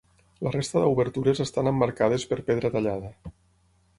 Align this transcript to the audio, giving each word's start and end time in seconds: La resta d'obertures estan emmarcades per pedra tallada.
La 0.45 0.53
resta 0.53 0.79
d'obertures 0.83 1.41
estan 1.43 1.69
emmarcades 1.73 2.27
per 2.31 2.39
pedra 2.47 2.75
tallada. 2.77 3.15